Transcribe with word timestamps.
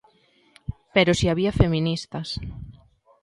Pero 0.95 1.11
si 1.19 1.25
había 1.31 1.57
feministas. 1.61 2.27